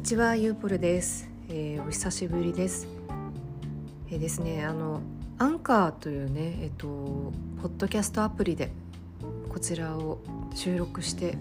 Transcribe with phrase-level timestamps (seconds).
[0.00, 2.88] にちはゆうぽるです、えー、お久しぶりです。
[4.10, 5.02] えー、ですねあの
[5.36, 6.86] アンカーというねえっ、ー、と
[7.60, 8.72] ポッドキャストアプリで
[9.50, 10.18] こちらを
[10.54, 11.36] 収録して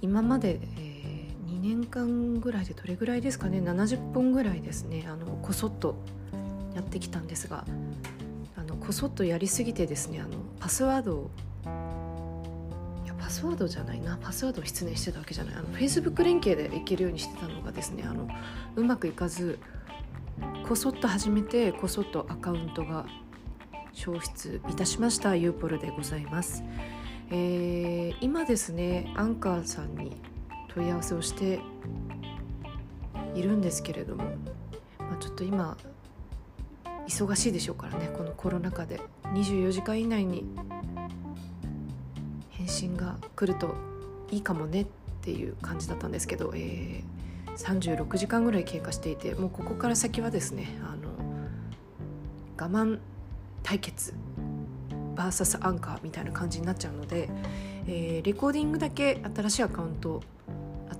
[0.00, 5.96] 今まで、えー、2年間ぐらいでどれぐらいですかね70本ぐらいですねあのこそっと
[6.76, 7.64] やってきたんですが
[8.56, 11.30] あのこそっとやりすぎてですねあのパスワードを
[13.28, 14.16] パスワードじゃないな。
[14.16, 15.54] パスワードを失念してたわけじゃない。
[15.54, 18.26] あの Facebook 連携でいけるようにしてたのがですねあの
[18.74, 19.58] うまくいかず
[20.66, 23.04] こそっと始めてこそっとアカウントが
[23.92, 26.64] 消失いたしましたユーポルでございます、
[27.30, 30.16] えー、今ですねアンカーさんに
[30.68, 31.60] 問い合わせをして
[33.34, 34.24] いるんですけれども、
[34.98, 35.76] まあ、ちょっと今
[37.06, 39.02] 忙しいでしょうからねこのコロナ禍で。
[39.34, 40.44] 24時間以内に
[42.68, 43.74] 返信が来ると
[44.30, 44.86] いいかもねっ
[45.22, 51.08] ていう感じだったんですけど、えー、36時間ぐらい経過していてもうここから先はですねあの
[52.58, 52.98] 我慢
[53.62, 54.12] 対決
[55.16, 57.30] VS アンカーみたいな感じになっちゃうので、
[57.86, 60.20] えー、レコーディングだけ新しいアカウント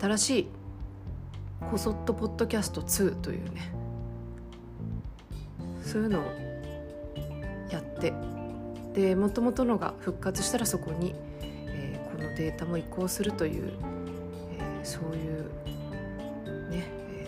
[0.01, 0.49] 新しい
[1.71, 3.73] こそっとポッドキャスト2というね
[5.83, 6.23] そういうのを
[7.71, 8.15] やって
[8.95, 11.15] でもともとのが復活したらそこに
[12.39, 13.73] データも移行するという、
[14.59, 17.27] えー、そういうね、え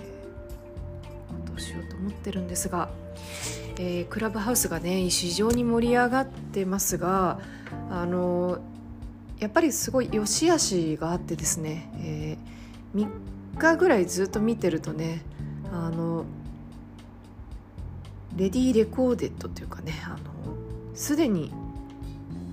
[1.28, 2.89] ー、ことをしようと思ってるんですが、
[3.77, 7.41] えー、クラブハウスがね非常に盛り上がってますが
[7.91, 8.58] あの
[9.41, 15.22] やっぱりすごい良し悪しがあってですね、えー、3日ぐらいずっと見てるとね
[15.72, 16.24] あの
[18.36, 20.17] レディーレコーデッドというかねあの
[20.95, 21.52] すでに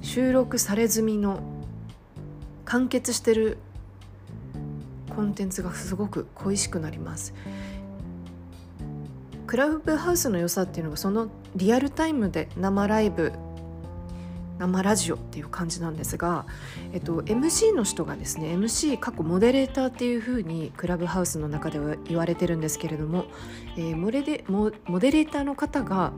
[0.01, 1.56] 収録され済みの
[2.67, 3.57] 完結してる
[5.15, 7.33] コンテンツがすごく恋しくなります。
[9.47, 13.31] クラブハウスの良さっていうのがそのリアルタイムで生ライブ
[14.59, 16.45] 生ラジオっていう感じなんですが、
[16.91, 23.25] えっと、MC の人がですね MC 過去モデレーターっていうふうにクラブハウスの中では言われてるんですけれども、
[23.77, 26.11] えー、モレデモモデレーターの方が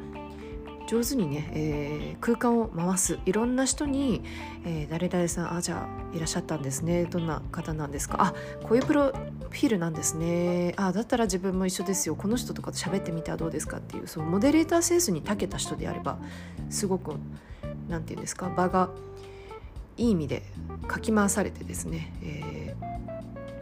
[0.89, 3.19] 上手にね、えー、空間を回す。
[3.27, 4.23] いろんな人に、
[4.65, 7.05] えー、誰々さんあじゃあいらっしゃったんですね。
[7.05, 8.15] どんな方なんですか？
[8.19, 8.33] あ
[8.63, 10.73] こういうプロフィールなんですね。
[10.77, 12.15] あだったら自分も一緒ですよ。
[12.15, 16.17] この人とかと喋ってみてはどうですかっていうそのモデレーターセンスに長けた人であれば
[16.71, 17.13] すごく
[17.87, 18.49] 何て言うんですか？
[18.49, 18.89] 場が
[19.95, 20.41] いい意味で
[20.87, 22.75] かき回されてですね、え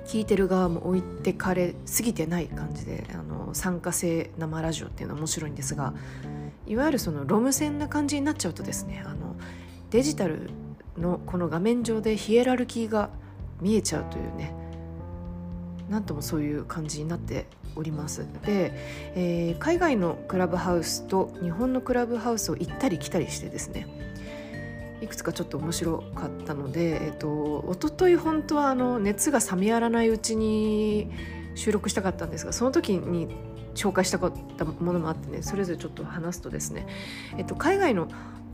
[0.05, 5.93] ー、聞いてる側も置いてかれすぎてない感じであの参加性生ラジオっていうのは面白いんですが
[6.67, 9.35] いわゆるそのロム線な感じになっちゃうとですねあの
[9.89, 10.49] デジタル
[10.97, 13.09] のこの画面上でヒエラルキーが
[13.61, 14.53] 見えちゃうというね
[15.89, 17.45] なんともそういう感じになって
[17.75, 18.27] おります。
[18.45, 18.73] で、
[19.15, 23.87] えー、海外のクラブハウスと日本のクラブハウスを行ったり来たりしてですね
[25.01, 31.11] いくつかちょっと面白かったので、えーと、と一昨日本当はあの熱が冷めやらないうちに
[31.55, 33.27] 収録したかったんですがその時に
[33.77, 36.87] 紹介したかったものもあってねそれぞれちょっと話すとですね、
[37.37, 38.09] えっと、海外の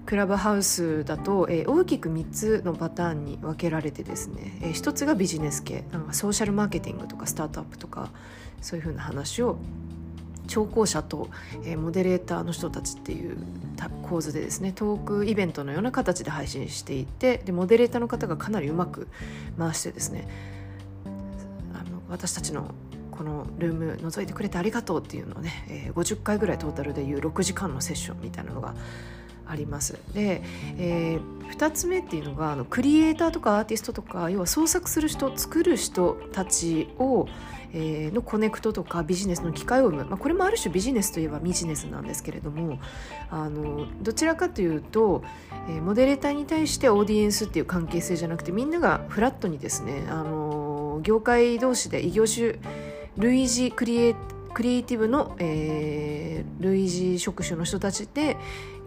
[0.05, 8.11] クラブハウスだと、えー、大きく3つのパターンに分けられてですね、えー、1つがビジネス系なんかソーシャルマーケティングとかスタートアップとか
[8.61, 9.57] そういうふうな話を
[10.47, 11.29] 聴講者と、
[11.63, 13.37] えー、モデレーターの人たちっていう
[14.03, 19.07] 構図でですねトークイベントのような形で配信していてでモデレーターの方がかなりうまく
[19.57, 20.27] 回してですね
[21.05, 21.09] あ
[21.89, 22.75] の私たちの
[23.15, 28.73] このルーム覗いてくれてありがとうっていうのをね、えー、50回ぐらいトータルでいう6時間のセッションみたいなのが
[29.45, 29.99] あります。
[30.13, 30.41] で、
[30.77, 37.27] えー、2つ目っていうのがあのクリエイターとかアーティストとか要は創作する人作る人たちを、
[37.73, 42.79] えー、のコネクトとかビジネスの機会を生む、まあ、これもある種ビジネスといえばビジネスなんですけれども
[43.29, 45.23] あのどちらかというと、
[45.69, 52.55] えー、モデレーターに対してオーディエンスっていう関係性じゃなくてみんながフラットにですねあの業界同士で異業種
[53.17, 54.15] 類似クリエ
[54.53, 58.37] クリエイティブの、えー、類似職種の人たちで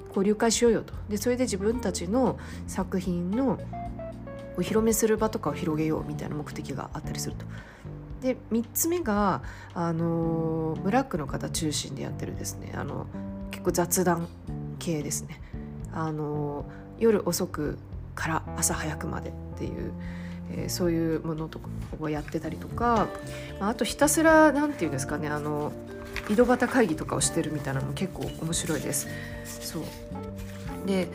[0.08, 0.94] 交流会しようよと。
[1.08, 3.58] でそれで自分たちの作品の
[4.56, 7.44] お披露目する場とかを広げようみたいな目的があったりすると。
[8.22, 9.42] で3つ目が
[9.74, 12.72] あのブラックの方中心でやってるですね。
[12.74, 13.06] あの
[13.50, 14.28] 結構雑談
[14.78, 15.40] 系ですね。
[15.92, 16.64] あの
[16.98, 17.78] 夜遅く
[18.14, 19.92] から朝早くまでっていう
[20.52, 21.68] えー、そういうものとか
[22.00, 23.08] をやってたりとか、
[23.60, 25.72] まあ、あとひたすら何て言うんですかねあの
[26.28, 29.08] 井戸端会議とかをしてるみたいなのも結構面白いです。
[29.44, 29.82] そう
[30.86, 31.08] で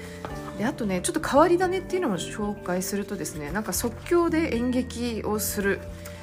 [0.57, 5.79] であとねちょっと変わり種っていうのを紹介するとですねなんか即興で演劇をする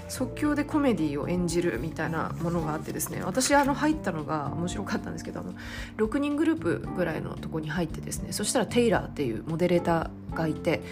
[0.08, 5.52] 即興でコメディを演じるみたいなものがあってですね私あの入ったのが面白かったんですけどあの
[5.98, 10.82] 6人グループぐらいのとこに入ってですねそしたらテイラーっていうモデレーターがいて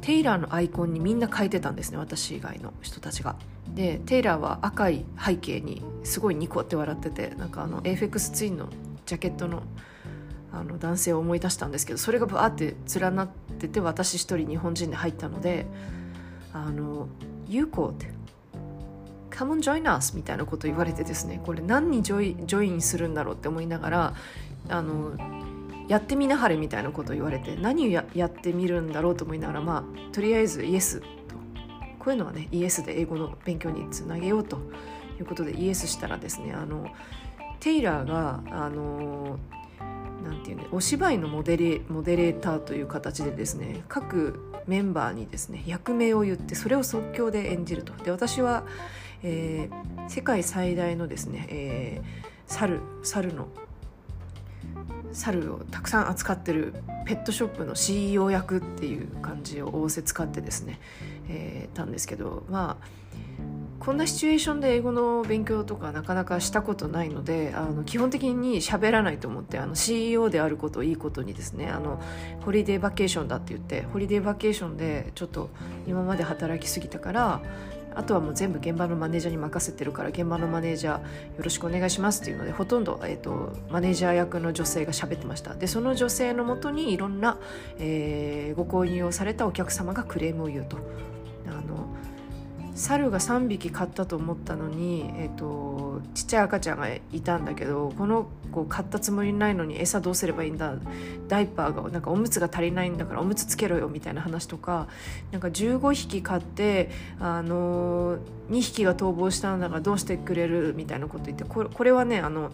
[0.00, 3.36] テイラーのアイコンにみんな変えてたんですね私以外の人たちが。
[3.74, 8.68] でテイラーは赤い背景にすごいニコって笑っててなんかあの AFX ツインの
[9.06, 9.62] ジャケットの
[10.50, 13.28] あの男性を思い出したんですけどそれがバーって連なっ
[13.58, 15.66] てて私一人日本人で入ったので
[16.54, 17.08] 「あの
[17.46, 18.10] 有効って
[19.30, 24.14] 「Come on join us」みたいなこと言われてですねこれ何にジョイジョインするんだろうって思いながら
[24.70, 25.12] あの
[25.88, 31.06] やってみなはれみたいなことを言われて何をややってみるんだろうと思いながらまあとりあえずイエスと。
[31.98, 34.58] こういうのはねイエスで英語の勉強につなげようと。
[35.20, 36.86] いうことでイエスしたらですねあの
[37.60, 39.38] テイラーがあの
[40.24, 47.92] なんていうねお芝居のモデレモデレーターという形でですね各メンバーにですね役名を言ってそれを即興で演じると。
[48.04, 48.64] で私は、
[49.22, 53.48] えー、世界最大のですね、えー、猿猿の
[55.12, 56.74] 猿をたくさん扱ってる
[57.06, 60.80] ペットショップの CEO 役っていう感じを仰せ使ってですね、
[61.28, 62.86] えー、たんですけどまあ
[63.80, 72.02] こんなシチュエーションで英語の勉強とかなかなかしたことないのであの基本的に喋らないと思ってあの CEO であることをいいことにですねあの
[72.40, 75.50] ホリデーバケーションだって言ってホリデーバケーションでちょっと
[75.86, 77.40] 今まで働きすぎたから
[77.94, 81.02] あとはもう全部現場のマネージャーに任せてるから現場のマネージャーよ
[81.38, 85.54] ろしくお願いしますっていうのでほとんど、えーと、マネージャー役の女性が喋ってました。
[85.54, 87.38] でその女性のもとにいろんな、
[87.78, 90.76] えー、ご購入をされたお客様がクレームを言うと。
[91.46, 91.88] あの
[92.78, 100.76] 猿が3匹買ったと思ったのに、えーと、ちっちゃい赤ちゃんがいたんだけどこの子買ったつもりないのに餌どうすればいいんだ？
[101.26, 104.86] ダイパーがなんかおむつが足りないんだからおむつつけろよみたいな話とか
[105.32, 106.90] なんか15匹買って、
[107.20, 108.18] あの
[108.50, 110.72] 2匹が逃亡したんだからどうしてくれる？
[110.76, 112.50] みたいなこと言ってこれこれはねあの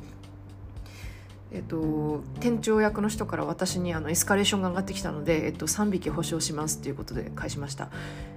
[1.55, 7.91] えっと、店長役の人から私にあのエスカレーションが上がってきたので、えっと、3匹保証しますっていうことで返しました。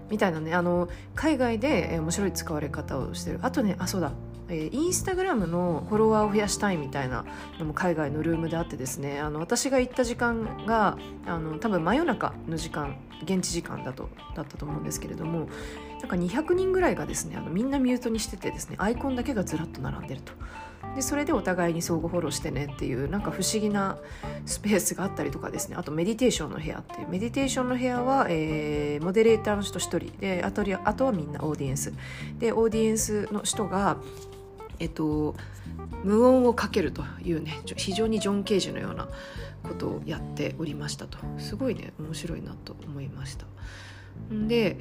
[0.10, 3.40] みたいなねあの海外で、面白い使われ方をしてる。
[3.42, 4.12] あとねあそうだ。
[4.50, 7.26] えー、インスタグラムのフォロワーを増やしたいみたいな
[7.60, 15.50] のも海外のルームであってですねあの私が行った時間があの多分真夜中の時間現地時間だとだったと思うんですけれども
[16.00, 20.32] なんか200人ぐらいがですねあのみんなミュートにしててですねアイコンだけがずらっと並んでると。
[20.96, 23.98] でそれでお互いに相互フォローしてねっていうなんか不思議な
[24.46, 25.76] スペースがあったりとかですね。
[25.78, 27.08] あとメディテーションの部屋っていう。
[27.10, 31.94] メディテーションの部屋は、えー、モデレーターの人1人であとあとはみんなオーディエンス。
[32.40, 33.98] でオーディエンスの人が
[34.80, 35.36] えっと、
[36.04, 39.08] 無音をかけるというね非常にジョン・ケージのような
[39.64, 41.18] ことをやっておりましたと。
[41.40, 43.46] すごいね面白いなと思いました。
[44.32, 44.78] で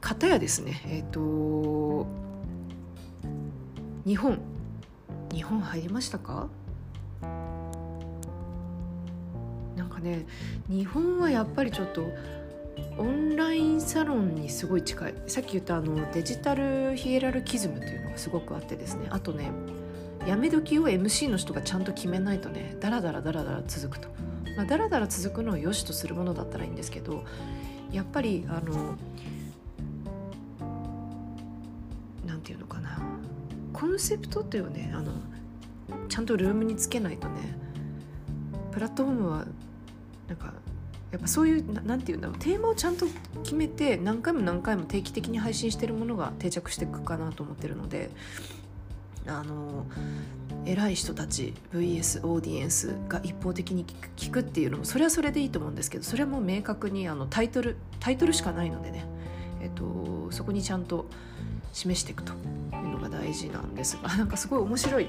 [0.00, 2.06] 片やですねえっと
[4.04, 4.38] 日本
[5.34, 6.48] 日本入りましたか？
[9.76, 10.26] なんかね
[10.68, 12.06] 日本はやっぱりちょっと
[12.96, 15.14] オンラインサロンにすごい近い。
[15.26, 19.08] さっき言ったあのデジタルヒエラルキズムというのがすごくあってですね。
[19.10, 19.50] あとね
[20.26, 24.08] やめ時を MC の人がちゃんと決めないとねダラダラダラダラ続くと、
[24.56, 27.24] まあ、ダラダラ続くのを良しとするものだったらいいんですけど
[27.92, 28.96] やっぱりあの
[32.24, 33.13] なんていうのかな。
[33.84, 35.12] コンセプトっていうねあの
[36.08, 37.54] ちゃんとルームにつけないとね
[38.72, 39.44] プラットフォームは
[40.26, 40.54] なんか
[41.12, 43.04] やっぱそういう何て言うんだろうテーマをちゃんと
[43.42, 48.08] 決めて何回も何回も定期的に配信してるものが定着していくかなと思ってるので
[49.26, 49.84] あの
[50.64, 53.84] 偉い人たち VS オーディエンスが一方的に
[54.16, 59.04] 聞くっていうのもそれはそれでいいと思うんですけどそれはもう明確にあのタイトルタイトルしかないのでね、
[59.60, 61.04] えっと、そこにちゃんと
[61.74, 62.36] 示していくとい
[62.84, 65.08] うのが大事なんですが なんかすごい面白い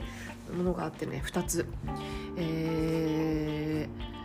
[0.56, 1.66] ものがあってね2つ。
[2.36, 4.16] えー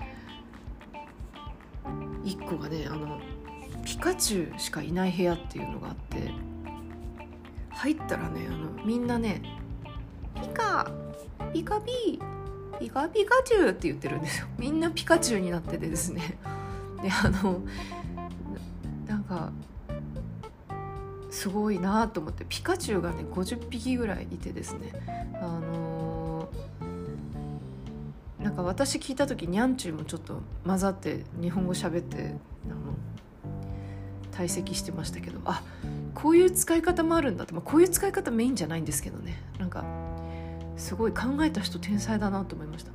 [2.22, 3.18] 1個がねあの
[3.84, 6.30] ピカチュウしかいない部屋っていうのがあって
[7.70, 9.42] 入ったらねあのみんなね
[10.40, 10.90] 「ピカ
[11.52, 12.20] ピカピ
[12.78, 16.38] ピカピカチュウ」って言ってるんですよみんなピカチュウになっててですね
[17.02, 17.62] であの
[19.06, 19.50] なんか
[21.30, 24.92] すごいなと思ってピカチュウがね50匹ぐらいいてですね。
[25.34, 26.48] あの
[28.38, 32.34] なんか私聞いた時にゃんちゅうもちょっと混ざって日本語喋って
[32.66, 32.96] あの
[34.32, 35.62] 退席してましたけどあ
[36.14, 39.42] こういう使い方もあるんだって、まあ、こういう使い方メインじゃないんですけどね。
[39.58, 39.84] なんか
[40.76, 42.90] すごい考えた人天才だなと思いました。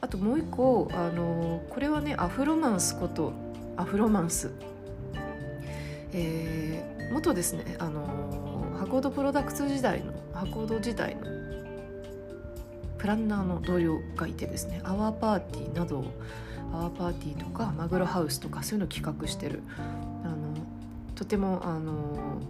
[0.00, 3.32] あともう一個あのこれはねアフロマンスこと
[3.76, 4.50] アフロマンス。
[6.12, 8.28] えー、元ですねあの
[8.88, 11.26] コードプロダクツ時代のハコード時代の
[12.96, 16.04] プランナーの同僚がいてですねアワーパーティーなど
[16.72, 19.62] アワーパーティーとかマグロハウスとかそういうのを企画してる
[20.24, 20.36] あの
[21.14, 22.40] とてもあの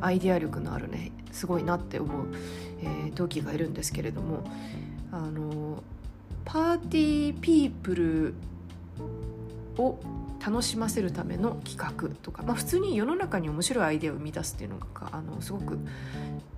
[0.00, 2.26] アイデア力のあるねすごいなって思う、
[2.80, 4.44] えー、同期がいるんですけれども
[5.10, 5.82] あの
[6.44, 8.34] パーティーピープル
[9.78, 9.98] を
[10.44, 15.78] 楽しませるための企画とか、まあ、普通に世の中に面白いアイデアを生み出すっていうのがあのすごく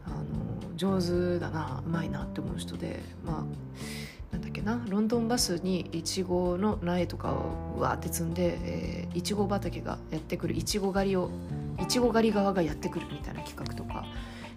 [0.06, 3.44] あの上手だなうまいなって思う人でまあ
[4.32, 11.30] なんだっけなロンドンバスにいちごの苗とかをわーって積んで、いちご畑がやってくるいちご狩りを
[11.80, 14.04] いちご狩り側がやってくるみたいな企画とか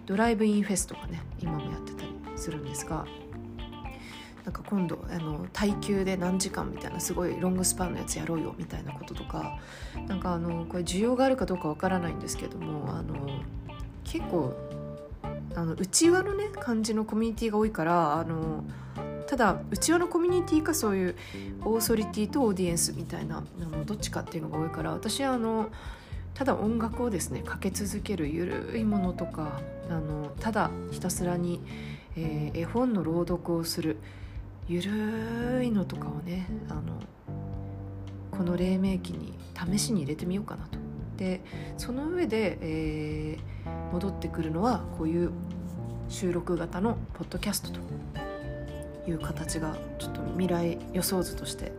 [0.06, 3.06] ドライブインフェスとかね今もやってたりするんですが
[4.44, 9.58] なんか今度あの耐久で何時間みたいなすごいロングスパンのやつやろうよみたいなこととか
[10.08, 13.14] なんかあのこれ需要があるかどうかわからないんですけどもあの
[14.04, 14.54] 結構
[15.54, 18.64] あの内輪のね感じのコミュニティが多いからあの
[19.26, 21.16] ただ内輪のコミュニティかそういう
[21.64, 25.70] オーソリティとオーディエンスみたいなあのどっちかっていうのが多いから私はあの
[26.34, 31.60] ただ音楽をですねかけ続けるゆるいものとかあのただひたすらに、
[32.16, 33.98] えー、絵本の朗読をする。
[34.70, 36.82] ゆるいのとかをねあの
[38.30, 39.36] この黎明期に
[39.68, 40.78] 試しに入れてみようかなと。
[41.16, 41.40] で
[41.76, 45.32] その上で、えー、戻ってくるのはこういう
[46.08, 47.80] 収録型のポッドキャストと
[49.10, 51.72] いう形がちょっと未来予想図として、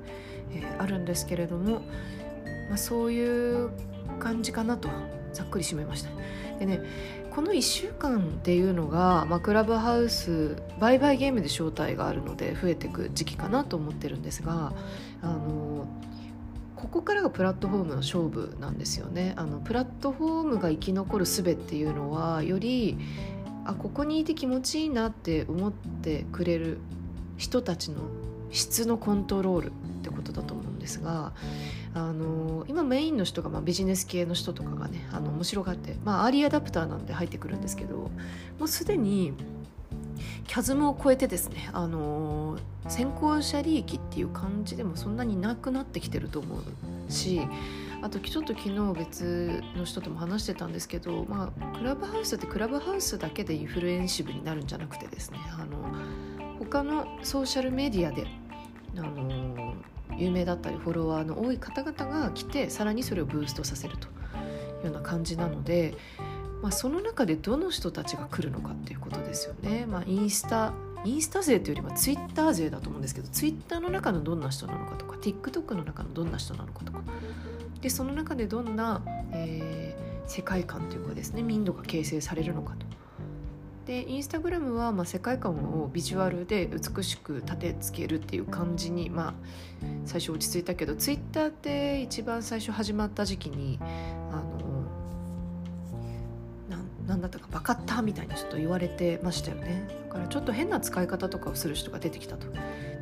[0.52, 1.80] えー、あるんですけれども、
[2.68, 3.72] まあ、そういう
[4.20, 4.90] 感じかなと
[5.32, 6.10] ざっくり締めました
[6.60, 6.82] でね
[7.32, 14.74] この1週間っていうのが、まあ、クラブハウス売買ゲームで招待があるので増えていく時期かなと思ってるんですが
[15.22, 15.88] あの
[16.76, 19.34] ここからがプラットフォームの勝負なんですよね。
[19.38, 22.98] あのプラットフォームが生き残る術っていうのはより
[23.66, 26.80] あここにいて気持ちいいなって思ってくれる
[27.38, 28.02] 人たちの
[28.50, 29.72] 質のコントロールっ
[30.04, 31.34] てことだと思うんですが
[31.94, 38.12] あの今メインの人がまあビジネス系の人とかがねあの面白がってまあアーリーアダプターなんで入ってくるんですけども
[38.62, 39.34] うすでに
[40.48, 42.58] キャズムを超えてですねあの
[42.88, 47.42] 先行者利益っていう感じでもそんなになくなってきてると思うし
[48.02, 55.78] あとちょっと昨日別の人とも話してたんですけど、まあ、クラブハウスってクラブハウスだけでインフルエンシブになるんじゃなくてですねあの
[56.60, 58.26] 他のソーシャルメディアで
[58.98, 59.76] あの
[60.22, 64.10] 有名だったりフォロワーの多い方々が来てさらにそれをブーストさせるとい
[64.84, 65.96] うような感じなので、
[66.62, 69.86] まあ、その中でどの人たちが来るのかっていうことですよね。
[69.88, 70.74] まあ、インスタ
[71.04, 77.02] インスタ勢というよりはツイッター勢だと思うんですけどツイッターの中のどんな人なのかとか TikTok の中のどんな人なのかとか
[77.82, 79.02] でその中でどんな、
[79.34, 82.86] えー、世界観というかですね民度が形成されるのかと
[83.86, 89.34] でインスタグラムはまあ世界観をビジュアルで美しく立てつけるっていう感じに、まあ、
[90.06, 94.71] 最初落ち着いたけどツイッターって一番最初始まった時期にあの
[97.08, 99.88] なんだったかバカったみたいにちょっと言われてましたよね。
[100.08, 102.48] だからちょっと変な使い方とかをする人が出てきたと。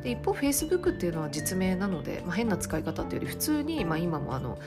[0.02, 4.58] で一方フェイスブックっていうのは実名なので、まあ、変な使い方っていうより普通に、まあ、今もあの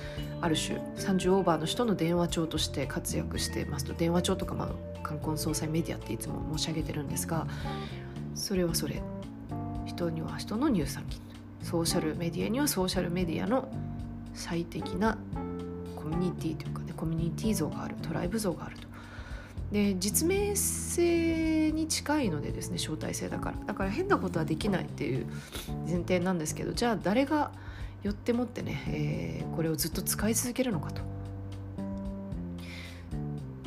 [0.42, 3.94] ある種30オーバーの人の電話帳として活躍してますと。
[3.94, 4.70] 電話帳とか、まあ、
[5.02, 7.48] 冠婚葬祭メディアっていつも申し上げてるんですが
[8.36, 9.02] それはそれ。
[9.86, 11.20] 人には人の乳酸菌
[11.62, 13.70] ソーシャルメディアにはソーシャルメディアの
[14.34, 15.18] 最適な
[15.96, 18.92] コミュニティというかねコミュニティ像があるトライブ像があると。
[19.74, 25.25] で実名性に近いのでですね招待制だからだから変なことはできないっていう
[25.88, 27.51] 前提なんですけどじゃあ誰が
[28.03, 31.01] よってもってね、えー、これをずっと使い続けるのかと。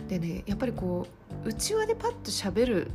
[0.09, 1.09] でねやっぱりこ
[1.45, 2.91] う内輪でパッと喋る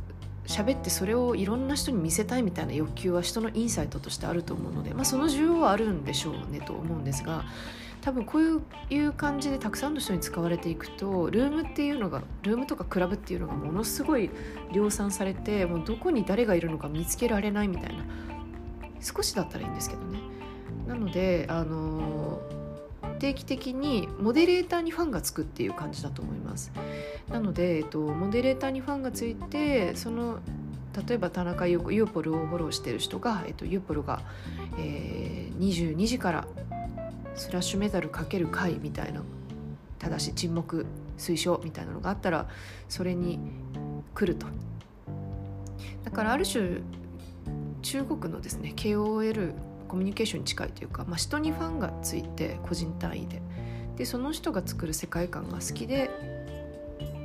[0.46, 7.44] 喋ってそれをいろんな人に見せたいみたいな欲求は人のインサイトとしてあると思うので、まあ、その需要はあるんでしょうねと思うんですが
[8.02, 14.28] 多分こういう感じでたくさんの人に使われていくとルームっていうのがルームとかクラブっていうのがものすごい
[14.72, 18.04] 量産されてもうどこに誰がいるのか見つけられないみたいな
[19.00, 20.18] 少しだったらいいんですけどね。
[20.86, 22.40] なのであの
[23.20, 26.72] 定期的にモデレーターにファンがつくっていう感じだと思います。
[27.28, 30.40] なので、えっと、モデレーターにファンがついてその
[31.06, 34.22] 例えば田中ユーポルをフォローしてる人が、えっと、ユーポルが、
[34.76, 36.48] えー、22時から
[37.34, 39.22] スラッシュメタルかける回みたいな
[39.98, 40.86] ただし沈黙
[41.18, 42.48] 推奨みたいなのがあったら
[42.88, 43.38] それに
[44.14, 44.46] 来ると。
[46.04, 46.80] だからある種
[47.82, 49.54] 中国のですね KOL
[49.88, 53.42] コミュニケーションに近いというか、まあ、人にファンがついて個人単位で。
[53.96, 56.10] でその人が作る世界観が好きで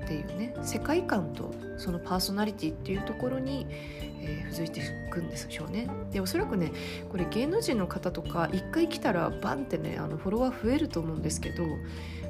[0.07, 5.89] っていうね世界観とそのパーソナリティっていうところに、えー、付随していくんですよね。
[6.13, 6.71] でおそらくね
[7.11, 11.65] これ芸能人の方とか一回来たらバンってねあのフォロワー増えると思うんですけど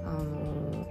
[0.05, 0.87] あの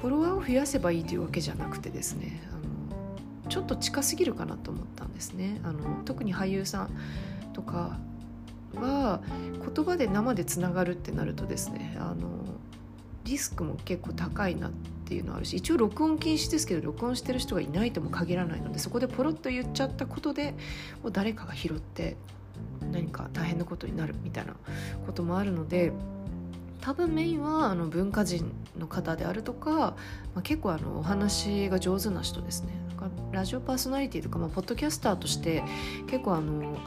[0.00, 5.60] フォロワーを増やせばいいというわけじゃなくてですねあのちょっと近すぎるかなと思ったんですね。
[5.62, 6.90] あの特に俳優さん
[7.52, 7.98] とか
[8.74, 9.20] は
[9.74, 12.28] 言葉で生でつながるってなるとですねあの
[13.24, 14.70] リスクも結構高いなっ
[15.04, 20.52] ていうのはあるし一応録音禁止ですけど録音してる人がいないとも限らないのでそこでポロッと言っちゃったことで
[21.02, 22.16] もう誰かが拾って
[22.92, 24.54] 何か大変なことになるみたいな
[25.06, 25.92] こともあるので
[26.80, 29.94] 多分メインはあの文化人の方であるとか、ま
[30.36, 32.84] あ、結構あのお話が上手な人ですね。
[33.32, 35.62] ラジオパーソナリティとか、まあ、ポッドキャスターとして
[36.06, 36.78] 結構あの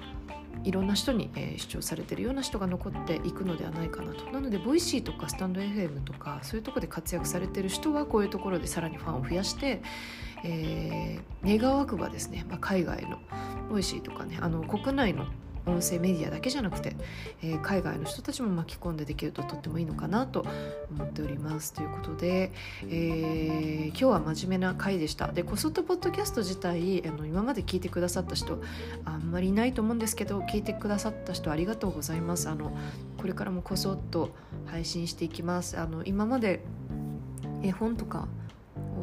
[0.64, 4.26] いろんな人に、えー、視聴されてるような人が残っていくのではないかなと。
[4.32, 9.82] なのでボイシーとかスタンド FM とかそういうとこで活躍されてる人はこういうところでさらにファンを増やして、
[10.44, 13.20] えー、願わくばですね、まあ、海外の
[13.70, 15.26] Voicy とかねあの国内の
[15.68, 16.96] 音声メディアだけじゃなくて、
[17.44, 20.46] えー、海外の人たちも巻き込んでできるととってもいいのかなと
[20.92, 21.74] 思っております。
[21.74, 22.52] ということで、
[22.84, 25.32] えー、今日は真面目な回でした。
[25.32, 28.62] でこそっとポッドキャスト自体あの今まで聞いてくださった人
[29.06, 32.50] あんまりいないと思うんですけど聞いてくださった人ありがとうございます。
[32.50, 32.76] あの
[33.18, 34.30] これからもこそっと
[34.66, 35.78] 配信していきます。
[35.78, 36.64] あの今まで
[37.62, 38.28] 絵本とか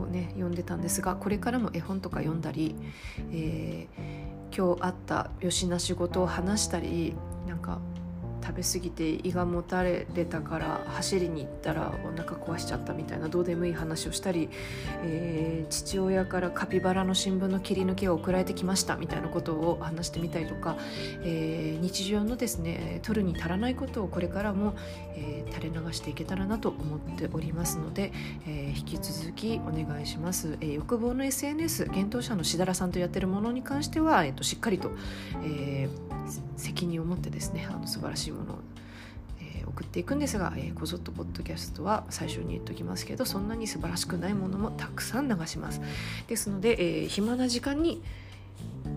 [0.01, 2.75] をね読んでたんですがこれからも絵本とか読んだり、
[3.33, 4.24] えー
[4.57, 7.15] 今日あったよしな仕事を話したり
[7.49, 7.81] なんか
[8.45, 14.51] 食べ過ぎて胃がもたれたから走りに行ったらお腹壊しちゃったみたいなどうでもいい話をしたり、
[15.03, 20.77] えー、父親からカピバラの新聞の切り抜きが送られてきましたみたいなことを話してみたりとか、
[21.23, 24.75] えー、日常のですね取るに足らないことをこれからも、
[25.17, 28.13] えー、垂れ流していけたらなと思っておりますので、
[28.47, 30.59] え引き続きお願いします。
[30.61, 34.91] え欲望の SNS 幻冬者のしだらさんとやってるものに関しては、えー、としっかりと、
[35.45, 35.89] え
[36.57, 38.59] 責任を持ってですねあの素晴らしいものを、
[39.41, 45.81] えー、送っていくんですが、えー、こぞっとポッドキャストは最初に言っときますけどそんなに素晴らしくないものもたくさん流します。
[46.27, 48.03] ですので、えー、暇な時間に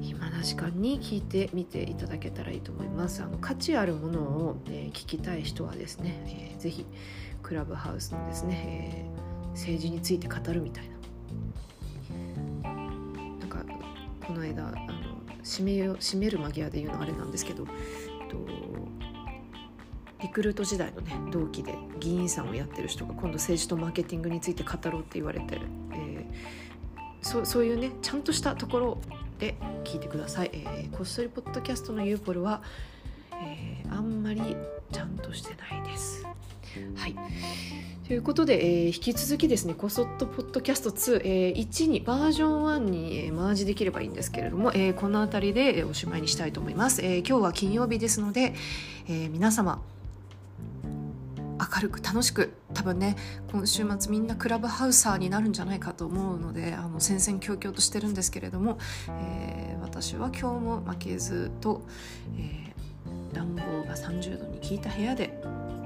[0.02, 3.24] 暇な時間に聞いてみていただけたらいいと思います。
[3.24, 6.86] あの価値あるものを、えー、聞きたい人はですね、えー、ぜひ
[7.42, 10.98] クラブハウスのですね、えー、政治について語るみたいな。
[13.40, 13.66] なんか
[14.26, 14.78] この間あの
[15.44, 17.66] 締め締める間際で言うのあれなんですけど、
[20.38, 25.60] クルート時代のね同期で議員さんをやってる人が今度政治とマーケティングについて語ろうって言われて、
[25.94, 26.26] えー、
[27.24, 28.98] そそういうねちゃんとしたところ
[29.40, 30.52] で聞いてください。
[30.54, 32.62] えー、こっそりポッドキャストのユーポルは、
[33.32, 34.56] えー、あんまり
[34.92, 36.24] ちゃんとしてないです。
[36.94, 37.16] はい
[38.08, 47.02] ということで、えー、引き続きですね、こそっとポッドキャスト2、えー、1に、バージョン1に、えー、マージできればいいんですけれども、えー、この辺りで、えー、おしまいにしたいと思います。
[47.02, 48.54] えー、今日は金曜日ですので、
[49.10, 49.82] えー、皆様、
[51.76, 53.16] 明るく楽しく多分ね
[53.52, 58.78] 今週末みんなクラブハウサーになるんじゃないかと思うのであの戦々恐々としてるんですけれども、
[59.10, 61.82] えー、私は今日も負けずと、
[62.38, 65.40] えー、暖房が30度に効いた部屋で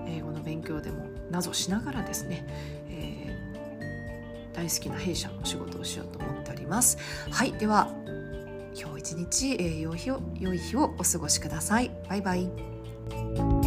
[0.08, 2.46] 英語の勉強でもなどしながらですね、
[2.90, 6.98] えー、大好きな弊社の仕事をしようと思っております。
[7.32, 7.90] はいでは
[8.74, 11.92] 今日一日、えー、良い日を良い日をお過ごしください。
[12.08, 13.61] バイバイ。